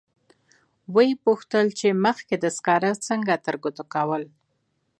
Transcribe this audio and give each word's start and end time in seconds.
و 0.93 0.95
یې 1.07 1.13
پوښتل 1.25 1.65
چې 1.79 1.99
مخکې 2.05 2.35
دې 2.43 2.49
سکاره 2.57 2.91
څنګه 3.07 3.43
ترګوتو 3.45 3.83
کول. 3.93 4.23